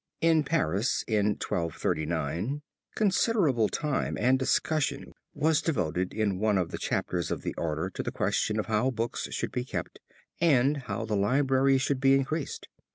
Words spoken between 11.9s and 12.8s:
be increased.